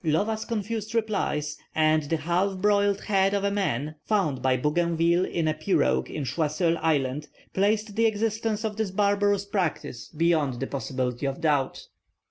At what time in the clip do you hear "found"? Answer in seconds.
4.03-4.41